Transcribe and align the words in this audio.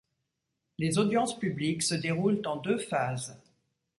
Les 0.79 0.97
audiences 0.97 1.37
publiques 1.37 1.83
se 1.83 1.93
déroulent 1.93 2.41
en 2.47 2.55
deux 2.55 2.79
phases. 2.79 3.39